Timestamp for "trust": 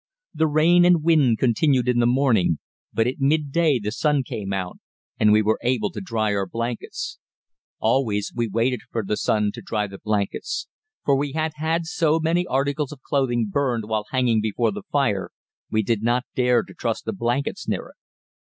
16.73-17.05